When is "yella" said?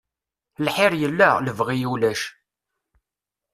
1.01-1.29